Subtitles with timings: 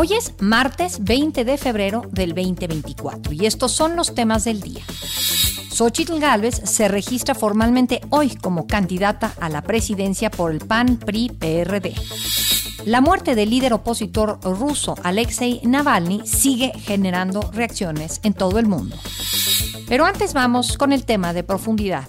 [0.00, 4.84] Hoy es martes 20 de febrero del 2024 y estos son los temas del día.
[5.72, 11.94] Xochitl Gálvez se registra formalmente hoy como candidata a la presidencia por el PAN-PRI-PRD.
[12.84, 18.96] La muerte del líder opositor ruso Alexei Navalny sigue generando reacciones en todo el mundo.
[19.88, 22.06] Pero antes vamos con el tema de profundidad.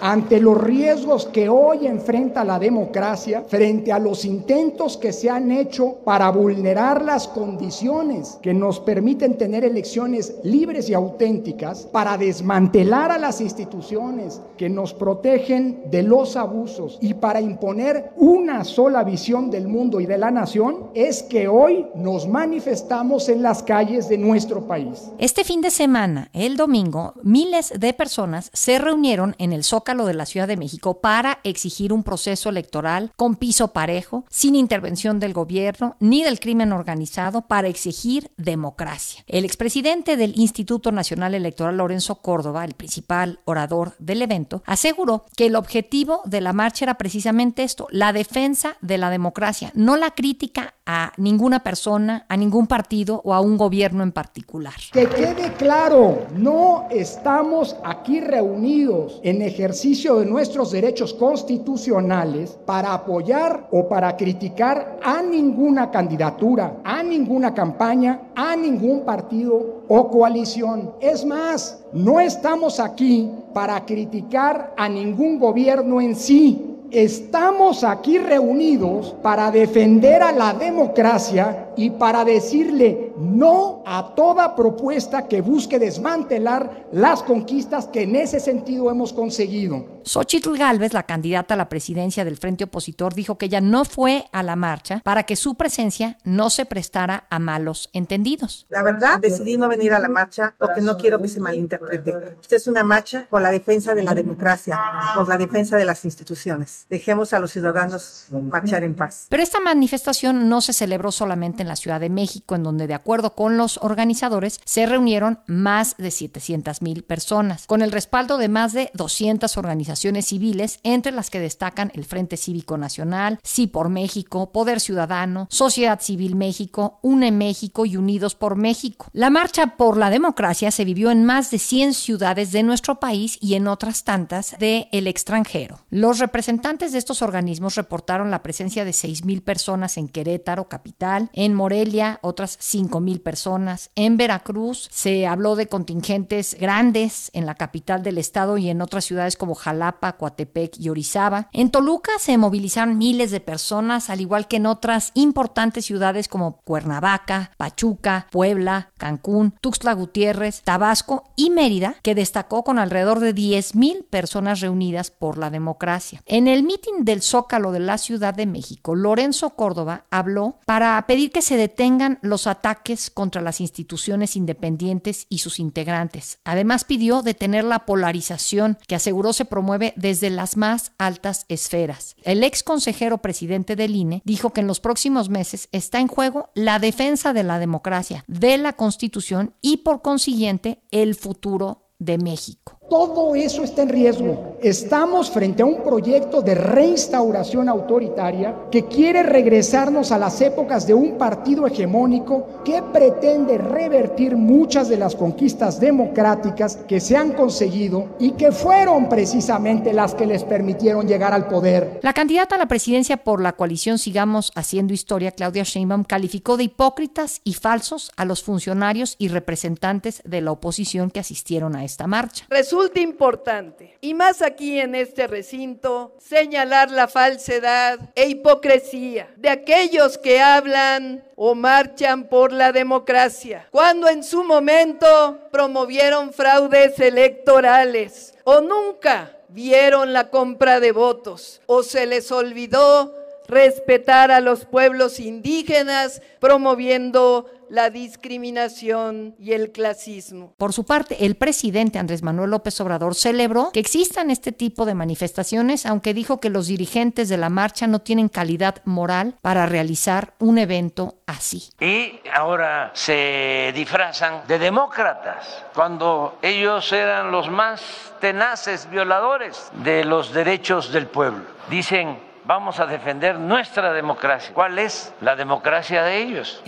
[0.00, 5.50] Ante los riesgos que hoy enfrenta la democracia, frente a los intentos que se han
[5.50, 13.10] hecho para vulnerar las condiciones que nos permiten tener elecciones libres y auténticas, para desmantelar
[13.10, 19.50] a las instituciones que nos protegen de los abusos y para imponer una sola visión
[19.50, 24.18] del mundo y de la nación, es que hoy nos manifestamos en las calles de
[24.18, 25.10] nuestro país.
[25.18, 30.14] Este fin de semana, el domingo, miles de personas se reunieron en el Zócalo de
[30.14, 35.32] la Ciudad de México para exigir un proceso electoral con piso parejo, sin intervención del
[35.32, 39.24] gobierno ni del crimen organizado, para exigir democracia.
[39.26, 45.46] El expresidente del Instituto Nacional Electoral, Lorenzo Córdoba, el principal orador del evento, aseguró que
[45.46, 50.10] el objetivo de la marcha era precisamente esto, la defensa de la democracia, no la
[50.10, 54.72] crítica a ninguna persona, a ningún partido o a un gobierno en particular.
[54.90, 63.68] Que quede claro, no estamos aquí reunidos en ejercicio de nuestros derechos constitucionales para apoyar
[63.70, 70.94] o para criticar a ninguna candidatura, a ninguna campaña, a ningún partido o coalición.
[71.02, 79.14] Es más, no estamos aquí para criticar a ningún gobierno en sí Estamos aquí reunidos
[79.22, 86.88] para defender a la democracia y para decirle no a toda propuesta que busque desmantelar
[86.92, 89.98] las conquistas que en ese sentido hemos conseguido.
[90.04, 94.26] Xochitl Gálvez, la candidata a la presidencia del Frente Opositor, dijo que ella no fue
[94.32, 98.66] a la marcha para que su presencia no se prestara a malos entendidos.
[98.70, 102.36] La verdad, decidí no venir a la marcha porque no quiero que se malinterprete.
[102.40, 104.80] Esta es una marcha por la defensa de la democracia,
[105.14, 106.86] por la defensa de las instituciones.
[106.88, 109.26] Dejemos a los ciudadanos marchar en paz.
[109.28, 112.94] Pero esta manifestación no se celebró solamente en la Ciudad de México, en donde de
[112.94, 118.48] acuerdo con los organizadores se reunieron más de 700 mil personas, con el respaldo de
[118.48, 123.88] más de 200 organizaciones civiles, entre las que destacan el Frente Cívico Nacional, Sí por
[123.88, 129.06] México, Poder Ciudadano, Sociedad Civil México, UNE México y Unidos por México.
[129.12, 133.38] La marcha por la democracia se vivió en más de 100 ciudades de nuestro país
[133.40, 135.80] y en otras tantas el extranjero.
[135.88, 141.30] Los representantes de estos organismos reportaron la presencia de 6 mil personas en Querétaro, capital,
[141.32, 143.90] en Morelia, otras 5 mil personas.
[143.94, 149.04] En Veracruz se habló de contingentes grandes en la capital del estado y en otras
[149.04, 151.48] ciudades como Jalapa, Coatepec y Orizaba.
[151.52, 156.60] En Toluca se movilizaron miles de personas, al igual que en otras importantes ciudades como
[156.62, 163.74] Cuernavaca, Pachuca, Puebla, Cancún, Tuxtla Gutiérrez, Tabasco y Mérida, que destacó con alrededor de 10
[163.74, 166.22] mil personas reunidas por la democracia.
[166.26, 171.30] En el mitin del Zócalo de la Ciudad de México, Lorenzo Córdoba habló para pedir
[171.30, 172.68] que se detengan los ataques
[173.14, 176.38] contra las instituciones independientes y sus integrantes.
[176.44, 182.16] Además pidió detener la polarización que aseguró se promueve desde las más altas esferas.
[182.22, 186.50] El ex consejero presidente del INE dijo que en los próximos meses está en juego
[186.54, 192.77] la defensa de la democracia, de la Constitución y por consiguiente el futuro de México.
[192.88, 194.56] Todo eso está en riesgo.
[194.62, 200.94] Estamos frente a un proyecto de reinstauración autoritaria que quiere regresarnos a las épocas de
[200.94, 208.16] un partido hegemónico que pretende revertir muchas de las conquistas democráticas que se han conseguido
[208.18, 212.00] y que fueron precisamente las que les permitieron llegar al poder.
[212.02, 216.64] La candidata a la presidencia por la coalición Sigamos Haciendo Historia, Claudia Sheinbaum, calificó de
[216.64, 222.06] hipócritas y falsos a los funcionarios y representantes de la oposición que asistieron a esta
[222.06, 229.50] marcha resulta importante, y más aquí en este recinto, señalar la falsedad e hipocresía de
[229.50, 238.34] aquellos que hablan o marchan por la democracia, cuando en su momento promovieron fraudes electorales
[238.44, 243.14] o nunca vieron la compra de votos o se les olvidó
[243.48, 250.54] respetar a los pueblos indígenas promoviendo la discriminación y el clasismo.
[250.56, 254.94] Por su parte, el presidente Andrés Manuel López Obrador celebró que existan este tipo de
[254.94, 260.34] manifestaciones, aunque dijo que los dirigentes de la marcha no tienen calidad moral para realizar
[260.38, 261.70] un evento así.
[261.80, 267.82] Y ahora se disfrazan de demócratas cuando ellos eran los más
[268.20, 271.44] tenaces violadores de los derechos del pueblo.
[271.70, 274.52] Dicen, vamos a defender nuestra democracia.
[274.54, 276.62] ¿Cuál es la democracia de ellos?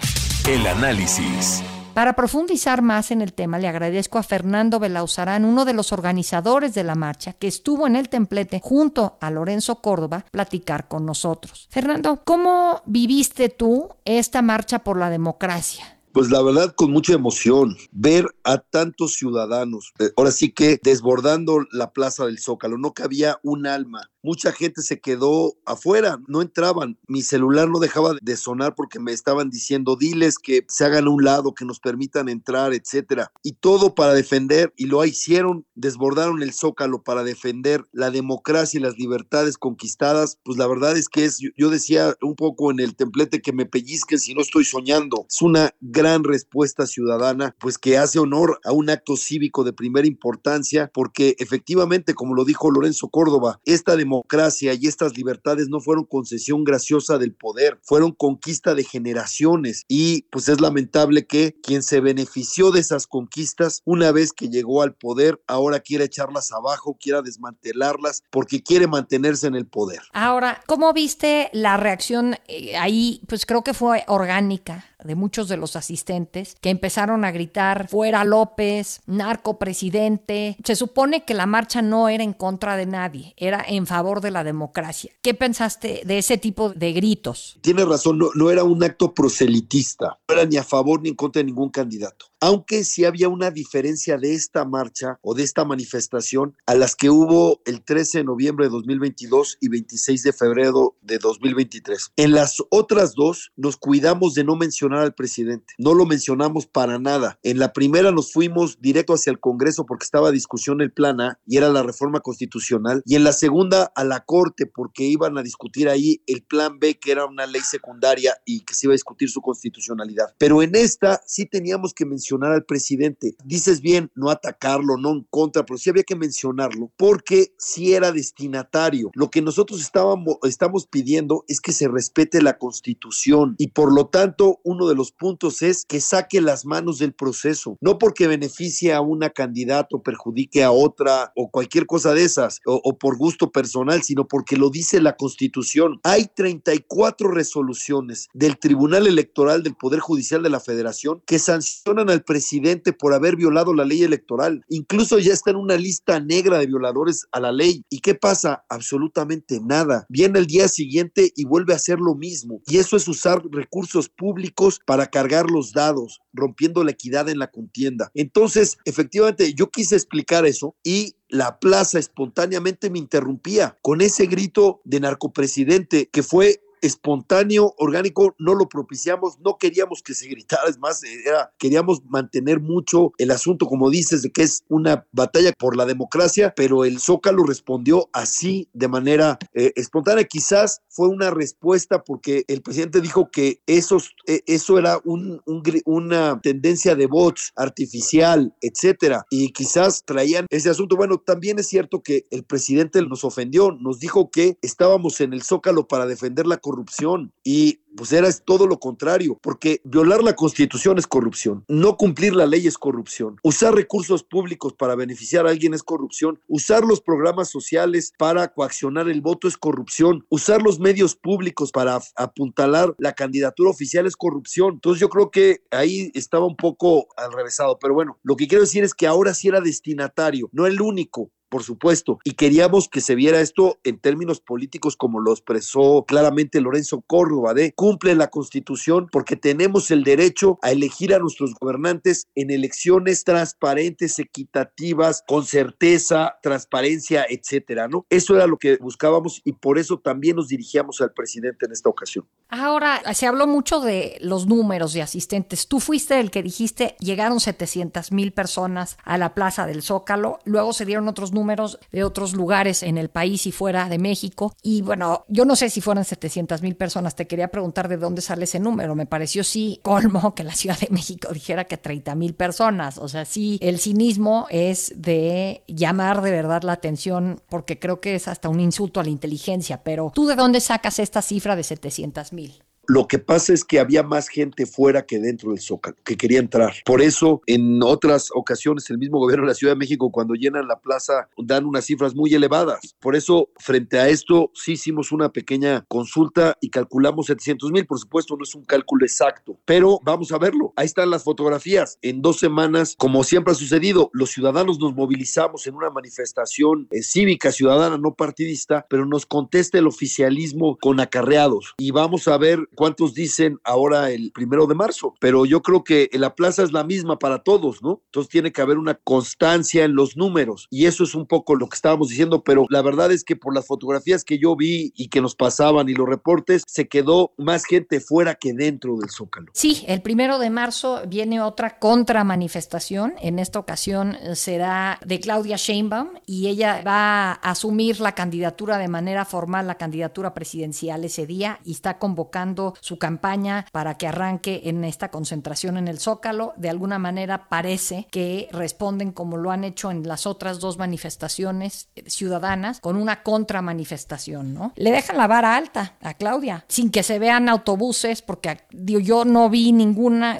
[0.51, 1.63] El análisis.
[1.95, 6.75] Para profundizar más en el tema, le agradezco a Fernando Belauzarán, uno de los organizadores
[6.75, 11.69] de la marcha, que estuvo en el templete junto a Lorenzo Córdoba, platicar con nosotros.
[11.71, 16.01] Fernando, ¿cómo viviste tú esta marcha por la democracia?
[16.13, 21.65] Pues la verdad, con mucha emoción, ver a tantos ciudadanos, eh, ahora sí que desbordando
[21.71, 26.99] la plaza del Zócalo, no cabía un alma, mucha gente se quedó afuera, no entraban.
[27.07, 31.11] Mi celular no dejaba de sonar porque me estaban diciendo, diles que se hagan a
[31.11, 33.33] un lado, que nos permitan entrar, etcétera.
[33.43, 38.83] Y todo para defender, y lo hicieron, desbordaron el zócalo para defender la democracia y
[38.83, 40.39] las libertades conquistadas.
[40.45, 43.67] Pues la verdad es que es, yo decía un poco en el templete que me
[43.67, 45.27] pellizquen si no estoy soñando.
[45.29, 50.07] Es una gran respuesta ciudadana, pues que hace honor a un acto cívico de primera
[50.07, 55.79] importancia, porque efectivamente, como lo dijo Lorenzo Córdoba, esta democracia democracia y estas libertades no
[55.79, 61.85] fueron concesión graciosa del poder, fueron conquista de generaciones y pues es lamentable que quien
[61.85, 66.97] se benefició de esas conquistas una vez que llegó al poder ahora quiere echarlas abajo,
[67.01, 70.01] quiera desmantelarlas porque quiere mantenerse en el poder.
[70.13, 73.23] Ahora, ¿cómo viste la reacción eh, ahí?
[73.29, 78.25] Pues creo que fue orgánica de muchos de los asistentes que empezaron a gritar fuera
[78.25, 80.57] López, narco presidente.
[80.65, 84.31] Se supone que la marcha no era en contra de nadie, era en favor de
[84.31, 85.13] la democracia.
[85.23, 87.59] ¿Qué pensaste de ese tipo de gritos?
[87.63, 91.15] Tiene razón, no, no era un acto proselitista, no era ni a favor ni en
[91.15, 95.65] contra de ningún candidato aunque sí había una diferencia de esta marcha o de esta
[95.65, 100.97] manifestación a las que hubo el 13 de noviembre de 2022 y 26 de febrero
[101.03, 102.13] de 2023.
[102.17, 106.99] En las otras dos nos cuidamos de no mencionar al presidente, no lo mencionamos para
[106.99, 107.39] nada.
[107.43, 111.21] En la primera nos fuimos directo hacia el Congreso porque estaba a discusión el plan
[111.21, 115.37] A y era la reforma constitucional y en la segunda a la Corte porque iban
[115.37, 118.93] a discutir ahí el plan B que era una ley secundaria y que se iba
[118.93, 120.35] a discutir su constitucionalidad.
[120.39, 123.35] Pero en esta sí teníamos que mencionar al presidente.
[123.45, 128.13] Dices bien, no atacarlo, no en contra, pero sí había que mencionarlo porque sí era
[128.13, 129.11] destinatario.
[129.15, 134.07] Lo que nosotros estábamos, estamos pidiendo es que se respete la constitución y por lo
[134.07, 138.93] tanto uno de los puntos es que saque las manos del proceso, no porque beneficie
[138.93, 143.17] a una candidata o perjudique a otra o cualquier cosa de esas o, o por
[143.17, 146.01] gusto personal, sino porque lo dice la constitución.
[146.03, 152.20] Hay 34 resoluciones del Tribunal Electoral del Poder Judicial de la Federación que sancionan al
[152.25, 154.65] presidente por haber violado la ley electoral.
[154.69, 157.85] Incluso ya está en una lista negra de violadores a la ley.
[157.91, 158.65] ¿Y qué pasa?
[158.69, 160.07] Absolutamente nada.
[160.09, 162.61] Viene el día siguiente y vuelve a hacer lo mismo.
[162.67, 167.51] Y eso es usar recursos públicos para cargar los dados, rompiendo la equidad en la
[167.51, 168.11] contienda.
[168.15, 174.81] Entonces, efectivamente, yo quise explicar eso y la plaza espontáneamente me interrumpía con ese grito
[174.85, 180.79] de narcopresidente que fue espontáneo, orgánico, no lo propiciamos, no queríamos que se gritara, es
[180.79, 185.77] más, era, queríamos mantener mucho el asunto, como dices, de que es una batalla por
[185.77, 190.25] la democracia, pero el Zócalo respondió así de manera eh, espontánea.
[190.25, 195.41] Quizás fue una respuesta porque el presidente dijo que esos, eh, eso era un,
[195.85, 200.97] una tendencia de bots artificial, etcétera, y quizás traían ese asunto.
[200.97, 205.43] Bueno, también es cierto que el presidente nos ofendió, nos dijo que estábamos en el
[205.43, 207.33] Zócalo para defender la corrupción.
[207.43, 212.47] Y pues era todo lo contrario, porque violar la constitución es corrupción, no cumplir la
[212.47, 217.51] ley es corrupción, usar recursos públicos para beneficiar a alguien es corrupción, usar los programas
[217.51, 223.71] sociales para coaccionar el voto es corrupción, usar los medios públicos para apuntalar la candidatura
[223.71, 224.75] oficial es corrupción.
[224.75, 228.63] Entonces yo creo que ahí estaba un poco al revésado, pero bueno, lo que quiero
[228.63, 233.01] decir es que ahora sí era destinatario, no el único, por supuesto, y queríamos que
[233.01, 238.31] se viera esto en términos políticos como lo expresó claramente Lorenzo Córdoba, de cumple la
[238.31, 245.45] constitución porque tenemos el derecho a elegir a nuestros gobernantes en elecciones transparentes, equitativas, con
[245.45, 248.07] certeza, transparencia, etcétera, ¿no?
[248.11, 251.89] Eso era lo que buscábamos y por eso también nos dirigíamos al presidente en esta
[251.89, 252.27] ocasión.
[252.49, 255.67] Ahora, se habló mucho de los números de asistentes.
[255.67, 260.73] Tú fuiste el que dijiste llegaron 700 mil personas a la plaza del Zócalo, luego
[260.73, 264.55] se dieron otros números números de otros lugares en el país y fuera de México.
[264.63, 267.17] Y bueno, yo no sé si fueran 700 mil personas.
[267.17, 268.95] Te quería preguntar de dónde sale ese número.
[268.95, 272.99] Me pareció sí colmo que la Ciudad de México dijera que 30 mil personas.
[272.99, 278.15] O sea, sí, el cinismo es de llamar de verdad la atención porque creo que
[278.15, 279.83] es hasta un insulto a la inteligencia.
[279.83, 282.63] Pero ¿tú de dónde sacas esta cifra de 700 mil?
[282.87, 286.41] Lo que pasa es que había más gente fuera que dentro del Zócalo, que quería
[286.41, 286.75] entrar.
[286.85, 290.67] Por eso, en otras ocasiones, el mismo gobierno de la Ciudad de México, cuando llenan
[290.67, 292.97] la plaza, dan unas cifras muy elevadas.
[293.01, 297.87] Por eso, frente a esto, sí hicimos una pequeña consulta y calculamos 700 mil.
[297.87, 300.73] Por supuesto, no es un cálculo exacto, pero vamos a verlo.
[300.77, 301.99] Ahí están las fotografías.
[302.03, 307.03] En dos semanas, como siempre ha sucedido, los ciudadanos nos movilizamos en una manifestación eh,
[307.03, 311.75] cívica, ciudadana, no partidista, pero nos contesta el oficialismo con acarreados.
[311.79, 316.09] Y vamos a ver cuántos dicen ahora el primero de marzo, pero yo creo que
[316.15, 318.01] la plaza es la misma para todos, ¿no?
[318.07, 321.69] Entonces tiene que haber una constancia en los números y eso es un poco lo
[321.69, 325.09] que estábamos diciendo, pero la verdad es que por las fotografías que yo vi y
[325.09, 329.49] que nos pasaban y los reportes, se quedó más gente fuera que dentro del Zócalo.
[329.53, 335.57] Sí, el primero de marzo viene otra contramanifestación, en esta ocasión eh, será de Claudia
[335.57, 341.27] Sheinbaum y ella va a asumir la candidatura de manera formal, la candidatura presidencial ese
[341.27, 346.53] día y está convocando su campaña para que arranque en esta concentración en el Zócalo.
[346.57, 351.89] De alguna manera parece que responden como lo han hecho en las otras dos manifestaciones
[352.07, 354.73] ciudadanas con una contramanifestación, ¿no?
[354.77, 359.49] Le dejan la vara alta a Claudia, sin que se vean autobuses, porque yo no
[359.49, 360.39] vi ninguna,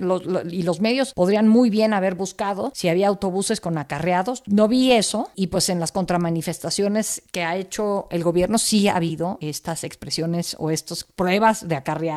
[0.51, 4.43] y los medios podrían muy bien haber buscado si había autobuses con acarreados.
[4.47, 8.97] No vi eso, y pues en las contramanifestaciones que ha hecho el gobierno sí ha
[8.97, 12.10] habido estas expresiones o estas pruebas de acarreados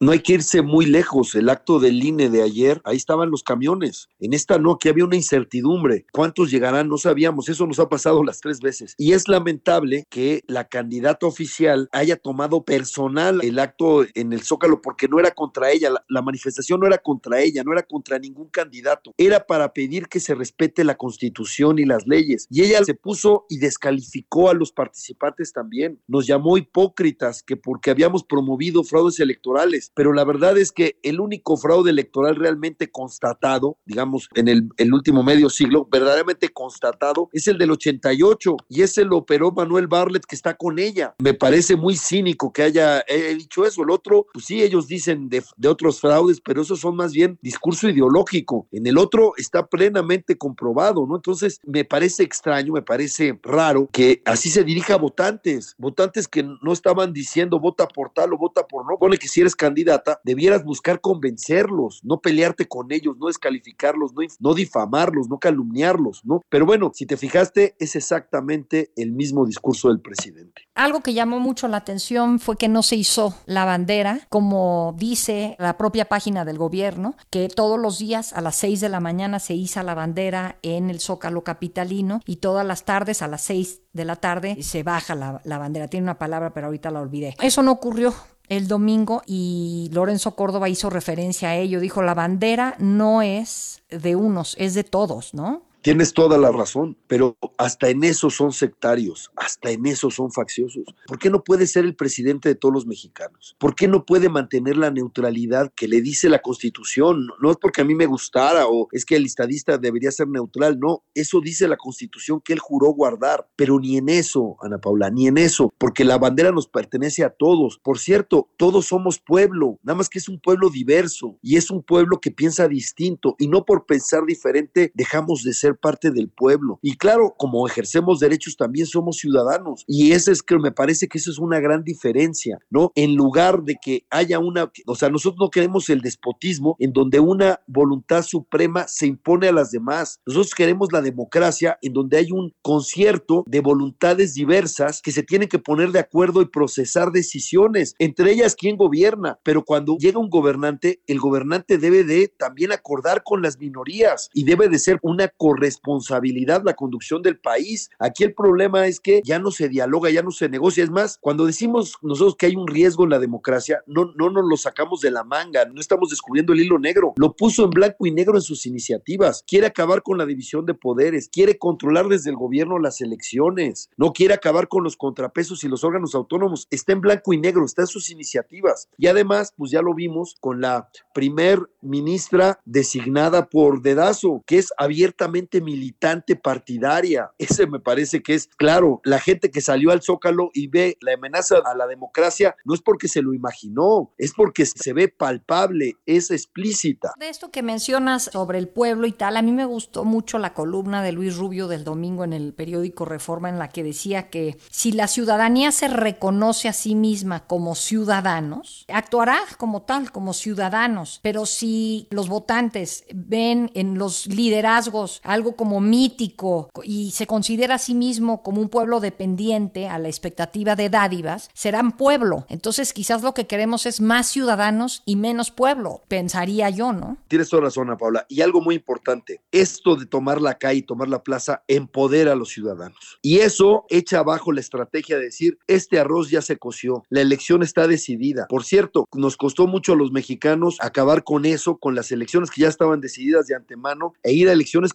[0.00, 1.34] ¿no, hay que irse muy lejos.
[1.34, 4.08] El acto del INE de ayer, ahí estaban los camiones.
[4.20, 6.06] En esta no, que había una incertidumbre.
[6.12, 6.88] ¿Cuántos llegarán?
[6.88, 7.48] No sabíamos.
[7.48, 8.94] Eso nos ha pasado las tres veces.
[8.98, 14.80] Y es lamentable que la candidata oficial haya tomado personal el acto en el Zócalo
[14.82, 15.90] porque no era contra ella.
[15.90, 19.14] La, la manifestación no era contra ella, no era contra ningún candidato.
[19.16, 22.46] Era para pedir que se respete la constitución y las leyes.
[22.50, 26.00] Y ella se puso y descalificó a los participantes también.
[26.06, 28.84] Nos llamó hipócritas que porque habíamos promovido
[29.20, 34.68] electorales, pero la verdad es que el único fraude electoral realmente constatado, digamos, en el,
[34.76, 39.86] el último medio siglo, verdaderamente constatado, es el del 88 y ese lo operó Manuel
[39.86, 41.14] Barlet que está con ella.
[41.18, 43.04] Me parece muy cínico que haya
[43.36, 43.82] dicho eso.
[43.82, 47.38] El otro, pues sí, ellos dicen de, de otros fraudes, pero esos son más bien
[47.42, 48.66] discurso ideológico.
[48.72, 51.16] En el otro está plenamente comprobado, ¿no?
[51.16, 56.42] Entonces, me parece extraño, me parece raro que así se dirija a votantes, votantes que
[56.42, 60.20] no estaban diciendo vota por tal o vota por no, pone que si eres candidata,
[60.24, 66.42] debieras buscar convencerlos, no pelearte con ellos, no descalificarlos, no, no difamarlos, no calumniarlos, ¿no?
[66.48, 70.62] Pero bueno, si te fijaste, es exactamente el mismo discurso del presidente.
[70.74, 75.56] Algo que llamó mucho la atención fue que no se hizo la bandera, como dice
[75.58, 79.38] la propia página del gobierno, que todos los días a las 6 de la mañana
[79.38, 83.82] se iza la bandera en el Zócalo Capitalino y todas las tardes a las 6
[83.92, 85.88] de la tarde se baja la, la bandera.
[85.88, 87.34] Tiene una palabra, pero ahorita la olvidé.
[87.40, 88.14] Eso no ocurrió
[88.48, 91.80] el domingo y Lorenzo Córdoba hizo referencia a ello.
[91.80, 95.62] Dijo, la bandera no es de unos, es de todos, ¿no?
[95.86, 100.82] Tienes toda la razón, pero hasta en eso son sectarios, hasta en eso son facciosos.
[101.06, 103.54] ¿Por qué no puede ser el presidente de todos los mexicanos?
[103.60, 107.28] ¿Por qué no puede mantener la neutralidad que le dice la Constitución?
[107.40, 110.80] No es porque a mí me gustara o es que el estadista debería ser neutral,
[110.80, 115.10] no, eso dice la Constitución que él juró guardar, pero ni en eso, Ana Paula,
[115.10, 117.78] ni en eso, porque la bandera nos pertenece a todos.
[117.78, 121.84] Por cierto, todos somos pueblo, nada más que es un pueblo diverso y es un
[121.84, 126.78] pueblo que piensa distinto y no por pensar diferente dejamos de ser parte del pueblo.
[126.82, 129.84] Y claro, como ejercemos derechos, también somos ciudadanos.
[129.86, 132.92] Y ese es que me parece que eso es una gran diferencia, ¿no?
[132.94, 137.20] En lugar de que haya una, o sea, nosotros no queremos el despotismo en donde
[137.20, 140.20] una voluntad suprema se impone a las demás.
[140.26, 145.48] Nosotros queremos la democracia en donde hay un concierto de voluntades diversas que se tienen
[145.48, 150.30] que poner de acuerdo y procesar decisiones, entre ellas quién gobierna, pero cuando llega un
[150.30, 155.28] gobernante, el gobernante debe de también acordar con las minorías y debe de ser una
[155.28, 157.90] corrección responsabilidad la conducción del país.
[157.98, 160.84] Aquí el problema es que ya no se dialoga, ya no se negocia.
[160.84, 164.44] Es más, cuando decimos nosotros que hay un riesgo en la democracia, no, no nos
[164.48, 167.14] lo sacamos de la manga, no estamos descubriendo el hilo negro.
[167.16, 169.44] Lo puso en blanco y negro en sus iniciativas.
[169.46, 174.12] Quiere acabar con la división de poderes, quiere controlar desde el gobierno las elecciones, no
[174.12, 176.66] quiere acabar con los contrapesos y los órganos autónomos.
[176.70, 178.88] Está en blanco y negro, está en sus iniciativas.
[178.98, 184.72] Y además, pues ya lo vimos con la primer ministra designada por Dedazo, que es
[184.76, 187.30] abiertamente solamente militante partidaria.
[187.38, 189.00] Ese me parece que es claro.
[189.04, 192.82] La gente que salió al Zócalo y ve la amenaza a la democracia no es
[192.82, 197.12] porque se lo imaginó, es porque se ve palpable, es explícita.
[197.18, 200.54] De esto que mencionas sobre el pueblo y tal, a mí me gustó mucho la
[200.54, 204.56] columna de Luis Rubio del domingo en el periódico Reforma en la que decía que
[204.70, 211.20] si la ciudadanía se reconoce a sí misma como ciudadanos, actuará como tal, como ciudadanos.
[211.22, 217.78] Pero si los votantes ven en los liderazgos algo como mítico y se considera a
[217.78, 222.46] sí mismo como un pueblo dependiente a la expectativa de dádivas, serán pueblo.
[222.48, 227.18] Entonces quizás lo que queremos es más ciudadanos y menos pueblo, pensaría yo, ¿no?
[227.28, 228.26] Tienes toda razón, Paula.
[228.28, 232.48] Y algo muy importante, esto de tomar la calle, tomar la plaza, empodera a los
[232.48, 233.18] ciudadanos.
[233.22, 237.62] Y eso echa abajo la estrategia de decir, este arroz ya se coció, la elección
[237.62, 238.46] está decidida.
[238.48, 242.62] Por cierto, nos costó mucho a los mexicanos acabar con eso, con las elecciones que
[242.62, 244.94] ya estaban decididas de antemano e ir a elecciones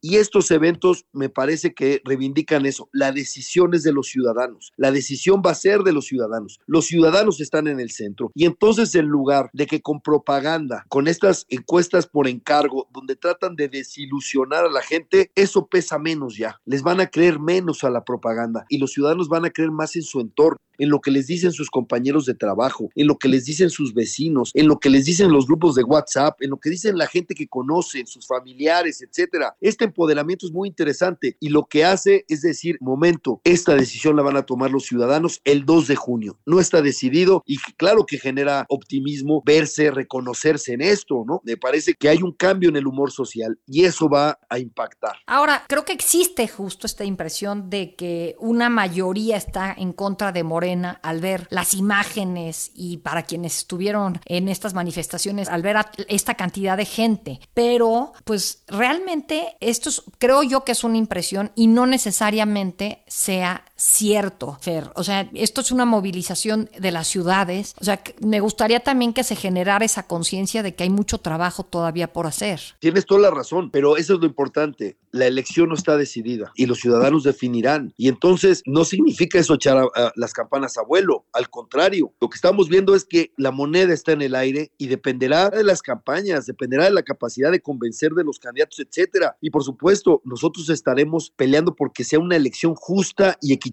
[0.00, 2.88] Y estos eventos me parece que reivindican eso.
[2.92, 4.72] La decisión es de los ciudadanos.
[4.76, 6.60] La decisión va a ser de los ciudadanos.
[6.66, 8.30] Los ciudadanos están en el centro.
[8.34, 13.56] Y entonces en lugar de que con propaganda, con estas encuestas por encargo, donde tratan
[13.56, 16.60] de desilusionar a la gente, eso pesa menos ya.
[16.64, 19.96] Les van a creer menos a la propaganda y los ciudadanos van a creer más
[19.96, 23.28] en su entorno en lo que les dicen sus compañeros de trabajo, en lo que
[23.28, 26.56] les dicen sus vecinos, en lo que les dicen los grupos de WhatsApp, en lo
[26.56, 29.54] que dicen la gente que conocen, sus familiares, etcétera.
[29.60, 34.22] Este empoderamiento es muy interesante y lo que hace es decir, momento, esta decisión la
[34.22, 36.38] van a tomar los ciudadanos el 2 de junio.
[36.46, 41.42] No está decidido y claro que genera optimismo verse, reconocerse en esto, ¿no?
[41.44, 45.16] Me parece que hay un cambio en el humor social y eso va a impactar.
[45.26, 50.42] Ahora, creo que existe justo esta impresión de que una mayoría está en contra de
[50.42, 50.69] Moreno
[51.02, 56.34] al ver las imágenes y para quienes estuvieron en estas manifestaciones, al ver a esta
[56.34, 57.40] cantidad de gente.
[57.54, 64.58] Pero, pues realmente esto creo yo que es una impresión y no necesariamente sea cierto,
[64.60, 64.90] Fer.
[64.94, 67.74] O sea, esto es una movilización de las ciudades.
[67.80, 71.64] O sea, me gustaría también que se generara esa conciencia de que hay mucho trabajo
[71.64, 72.60] todavía por hacer.
[72.78, 74.96] Tienes toda la razón, pero eso es lo importante.
[75.12, 77.94] La elección no está decidida y los ciudadanos definirán.
[77.96, 81.24] Y entonces no significa eso echar a las campañas abuelo.
[81.32, 84.88] Al contrario, lo que estamos viendo es que la moneda está en el aire y
[84.88, 89.36] dependerá de las campañas, dependerá de la capacidad de convencer de los candidatos, etcétera.
[89.40, 93.69] Y por supuesto, nosotros estaremos peleando porque sea una elección justa y equitativa,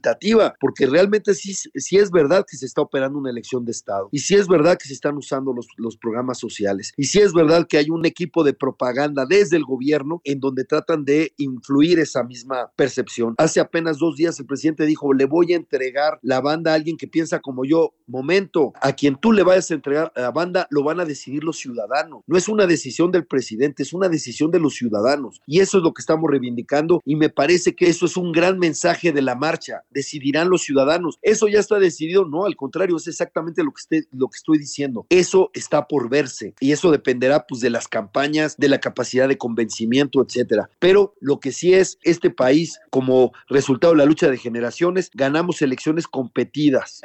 [0.59, 4.19] porque realmente sí, sí es verdad que se está operando una elección de Estado y
[4.19, 7.67] sí es verdad que se están usando los, los programas sociales y sí es verdad
[7.67, 12.23] que hay un equipo de propaganda desde el gobierno en donde tratan de influir esa
[12.23, 13.35] misma percepción.
[13.37, 17.07] Hace apenas dos días el presidente dijo, le voy a entregar la banda alguien que
[17.07, 20.83] piensa como yo, momento, a quien tú le vayas a entregar a la banda lo
[20.83, 22.21] van a decidir los ciudadanos.
[22.27, 25.41] No es una decisión del presidente, es una decisión de los ciudadanos.
[25.45, 28.59] Y eso es lo que estamos reivindicando y me parece que eso es un gran
[28.59, 29.83] mensaje de la marcha.
[29.89, 31.17] Decidirán los ciudadanos.
[31.21, 35.05] Eso ya está decidido, no, al contrario, es exactamente lo que, estoy diciendo.
[35.09, 39.37] Eso está por verse y eso dependerá pues de las campañas, de la capacidad de
[39.37, 40.69] convencimiento, etcétera.
[40.79, 45.61] Pero lo que sí es, este país, como resultado de la lucha de generaciones, ganamos
[45.61, 46.57] elecciones competidas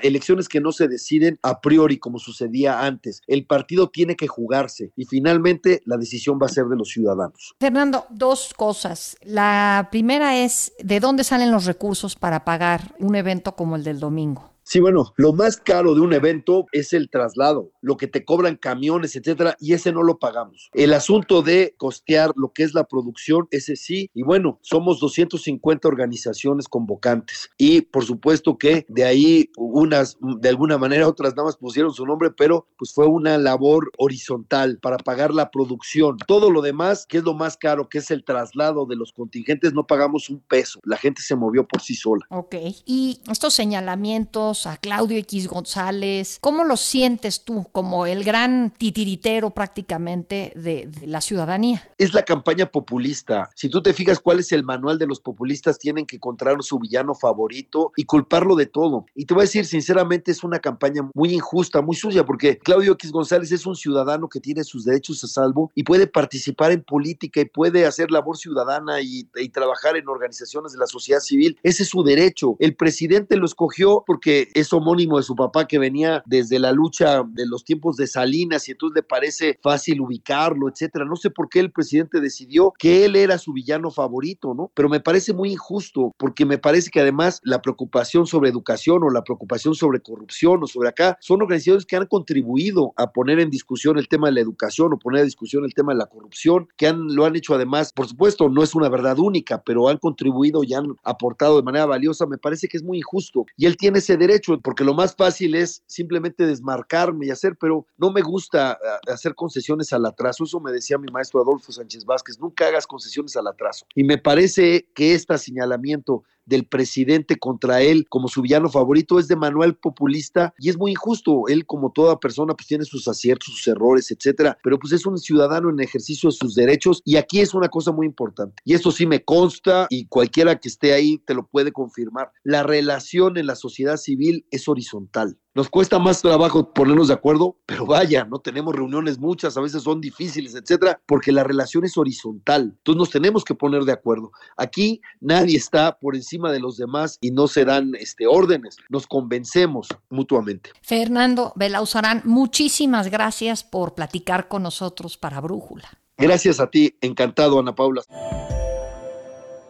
[0.03, 3.23] elecciones que no se deciden a priori como sucedía antes.
[3.27, 7.55] El partido tiene que jugarse y finalmente la decisión va a ser de los ciudadanos.
[7.59, 9.17] Fernando, dos cosas.
[9.23, 14.01] La primera es, ¿de dónde salen los recursos para pagar un evento como el del
[14.01, 14.52] domingo?
[14.65, 18.57] Sí, bueno, lo más caro de un evento es el traslado, lo que te cobran
[18.57, 20.71] camiones, etcétera, y ese no lo pagamos.
[20.73, 25.89] El asunto de costear lo que es la producción, ese sí, y bueno, somos 250
[25.89, 31.57] organizaciones convocantes y por supuesto que de ahí unas de alguna manera otras nada más
[31.57, 36.17] pusieron su nombre, pero pues fue una labor horizontal para pagar la producción.
[36.27, 39.73] Todo lo demás, que es lo más caro, que es el traslado de los contingentes,
[39.73, 40.81] no pagamos un peso.
[40.85, 42.27] La gente se movió por sí sola.
[42.31, 42.55] Ok.
[42.87, 46.39] Y estos señalamientos a Claudio X González.
[46.41, 51.83] ¿Cómo lo sientes tú como el gran titiritero prácticamente de, la ciudadanía?
[51.97, 53.49] Es la campaña populista.
[53.55, 56.79] Si tú te fijas cuál es el manual de los populistas, tienen que encontrar su
[56.79, 59.07] villano favorito y culparlo de todo.
[59.15, 62.93] Y te voy a decir, sinceramente, es una campaña muy injusta, muy sucia, porque Claudio
[62.93, 66.83] X González es un ciudadano que tiene sus derechos a salvo y puede participar en
[66.83, 71.59] política y puede hacer labor ciudadana y, y trabajar en organizaciones de la sociedad civil.
[71.63, 72.57] Ese es su derecho.
[72.59, 77.23] El presidente lo escogió porque es homónimo de su papá que venía desde la lucha
[77.27, 81.05] de los tiempos de Salinas y entonces le parece fácil ubicarlo, etcétera.
[81.05, 84.71] No sé por qué el presidente decidió que él era su villano favorito, ¿no?
[84.75, 89.11] Pero me parece muy injusto porque me parece que además la preocupación sobre educación o
[89.11, 93.51] la preocupación sobre corrupción o sobre acá son organizaciones que han contribuido a poner en
[93.51, 96.69] discusión el tema de la educación o poner en discusión el tema de la corrupción,
[96.77, 99.99] que han, lo han hecho además, por supuesto, no es una verdad única, pero han
[99.99, 103.45] contribuido y han aportado de manera valiosa, me parece que es muy injusto.
[103.57, 104.32] Y él tiene ese derecho,
[104.63, 109.35] porque lo más fácil es simplemente desmarcarme y hacer, pero no me gusta ah, hacer
[109.35, 110.45] concesiones al atraso.
[110.45, 113.87] Eso me decía mi maestro Adolfo Sánchez Vázquez, nunca hagas concesiones al atraso.
[113.95, 119.29] Y me parece que este señalamiento del presidente contra él como su villano favorito es
[119.29, 121.45] de Manuel populista y es muy injusto.
[121.49, 125.19] Él, como toda persona, pues tiene sus aciertos, sus errores, etcétera, pero pues es un
[125.19, 128.63] ciudadano en ejercicio de sus derechos y aquí es una cosa muy importante.
[128.65, 132.33] Y esto sí me consta y cualquiera que esté ahí te lo puede confirmar.
[132.45, 135.39] La relación en la sociedad civil es horizontal.
[135.55, 139.83] Nos cuesta más trabajo ponernos de acuerdo, pero vaya, no tenemos reuniones muchas, a veces
[139.83, 142.75] son difíciles, etcétera, porque la relación es horizontal.
[142.79, 144.33] Entonces nos tenemos que poner de acuerdo.
[144.57, 148.79] Aquí nadie está por encima de los demás y no se dan este, órdenes.
[148.89, 150.71] Nos convencemos mutuamente.
[150.81, 155.91] Fernando Belauzarán, muchísimas gracias por platicar con nosotros para Brújula.
[156.17, 158.03] Gracias a ti, encantado, Ana Paula.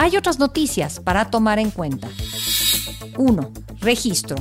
[0.00, 2.06] Hay otras noticias para tomar en cuenta.
[3.16, 3.50] 1.
[3.80, 4.36] Registro.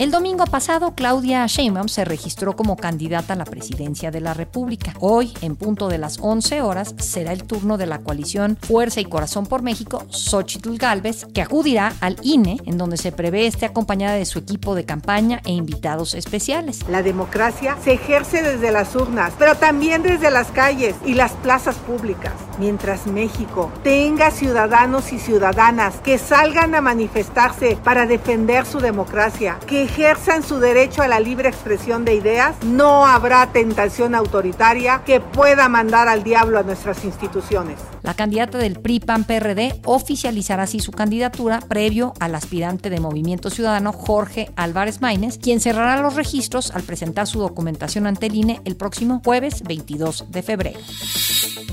[0.00, 4.94] El domingo pasado, Claudia Sheinbaum se registró como candidata a la presidencia de la República.
[4.98, 9.04] Hoy, en punto de las 11 horas, será el turno de la coalición Fuerza y
[9.04, 14.14] Corazón por México, Xochitl Galvez, que acudirá al INE, en donde se prevé esté acompañada
[14.14, 16.80] de su equipo de campaña e invitados especiales.
[16.88, 21.76] La democracia se ejerce desde las urnas, pero también desde las calles y las plazas
[21.76, 22.32] públicas.
[22.58, 29.84] Mientras México tenga ciudadanos y ciudadanas que salgan a manifestarse para defender su democracia, que
[29.84, 35.68] ejerzan su derecho a la libre expresión de ideas, no habrá tentación autoritaria que pueda
[35.68, 37.78] mandar al diablo a nuestras instituciones.
[38.02, 44.50] La candidata del PRI-PAN-PRD oficializará así su candidatura previo al aspirante de Movimiento Ciudadano Jorge
[44.56, 49.20] Álvarez Maínez, quien cerrará los registros al presentar su documentación ante el INE el próximo
[49.24, 50.80] jueves 22 de febrero.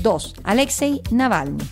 [0.02, 0.34] 2.
[0.76, 1.64] Alexei Navalny.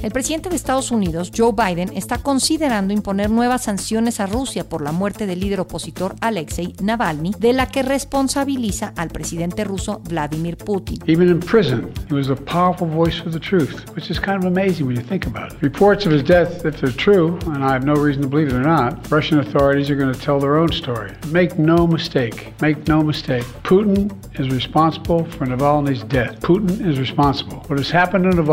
[0.00, 4.80] El presidente de Estados Unidos, Joe Biden, está considerando imponer nuevas sanciones a Rusia por
[4.80, 10.56] la muerte del líder opositor Alexei Navalny, de la que responsabiliza al presidente ruso Vladimir
[10.56, 11.00] Putin.
[11.08, 14.44] Even in prison, he was a powerful voice for the truth, which is kind of
[14.44, 15.62] amazing when you think about it.
[15.62, 18.60] Reports of his death, if they're true, and I have no reason to believe they're
[18.60, 21.10] not, Russian authorities are going to tell their own story.
[21.32, 23.44] Make no mistake, make no mistake.
[23.64, 26.38] Putin is responsible for Navalny's death.
[26.40, 27.64] Putin is responsible.
[27.66, 28.47] What has happened to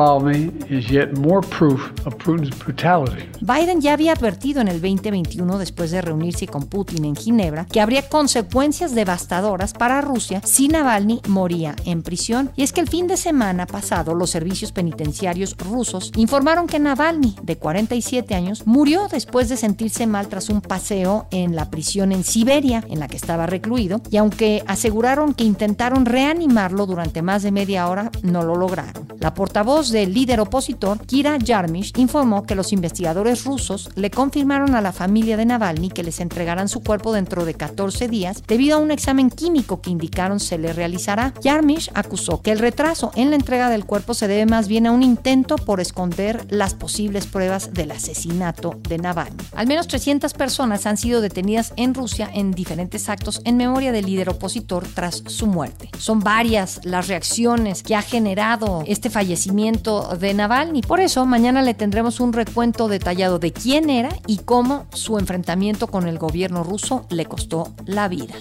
[3.39, 7.79] Biden ya había advertido en el 2021, después de reunirse con Putin en Ginebra, que
[7.79, 12.51] habría consecuencias devastadoras para Rusia si Navalny moría en prisión.
[12.55, 17.35] Y es que el fin de semana pasado, los servicios penitenciarios rusos informaron que Navalny,
[17.41, 22.23] de 47 años, murió después de sentirse mal tras un paseo en la prisión en
[22.23, 27.51] Siberia, en la que estaba recluido, y aunque aseguraron que intentaron reanimarlo durante más de
[27.51, 29.07] media hora, no lo lograron.
[29.19, 34.81] La portavoz del líder opositor, Kira Yarmish, informó que los investigadores rusos le confirmaron a
[34.81, 38.79] la familia de Navalny que les entregarán su cuerpo dentro de 14 días debido a
[38.79, 41.33] un examen químico que indicaron se le realizará.
[41.41, 44.91] Yarmish acusó que el retraso en la entrega del cuerpo se debe más bien a
[44.91, 49.43] un intento por esconder las posibles pruebas del asesinato de Navalny.
[49.55, 54.05] Al menos 300 personas han sido detenidas en Rusia en diferentes actos en memoria del
[54.05, 55.89] líder opositor tras su muerte.
[55.97, 60.81] Son varias las reacciones que ha generado este fallecimiento de Navalny.
[60.81, 65.87] Por eso, mañana le tendremos un recuento detallado de quién era y cómo su enfrentamiento
[65.87, 68.35] con el gobierno ruso le costó la vida.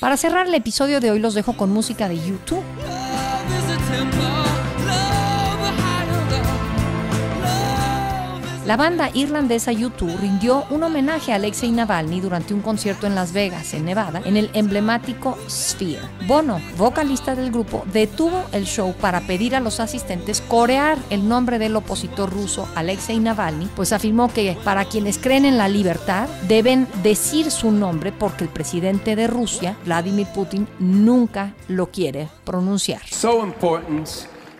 [0.00, 2.64] Para cerrar el episodio de hoy los dejo con música de YouTube.
[8.64, 13.32] La banda irlandesa U2 rindió un homenaje a Alexei Navalny durante un concierto en Las
[13.32, 15.98] Vegas, en Nevada, en el emblemático Sphere.
[16.28, 21.58] Bono, vocalista del grupo, detuvo el show para pedir a los asistentes corear el nombre
[21.58, 26.86] del opositor ruso Alexei Navalny, pues afirmó que para quienes creen en la libertad deben
[27.02, 33.02] decir su nombre porque el presidente de Rusia, Vladimir Putin, nunca lo quiere pronunciar.
[33.10, 34.08] So important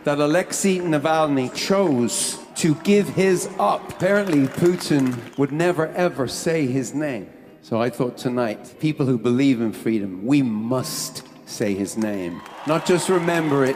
[0.03, 3.91] that Alexei Navalny chose to give his up.
[3.91, 7.29] Apparently, Putin would never ever say his name.
[7.61, 12.41] So I thought tonight, people who believe in freedom, we must say his name.
[12.65, 13.75] Not just remember it,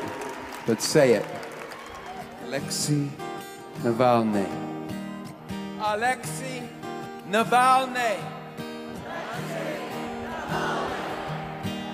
[0.65, 1.25] but say it.
[2.45, 3.09] Alexei
[3.83, 4.47] Navalny.
[5.81, 6.63] Alexei
[7.29, 8.15] Navalny.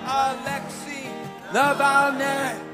[0.06, 1.10] Alexei
[1.50, 2.73] Navalny.